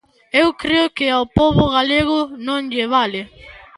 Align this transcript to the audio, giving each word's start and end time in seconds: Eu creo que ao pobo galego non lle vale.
Eu 0.41 0.47
creo 0.61 0.87
que 0.97 1.07
ao 1.09 1.23
pobo 1.37 1.65
galego 1.75 2.19
non 2.47 2.61
lle 2.73 2.85
vale. 2.95 3.21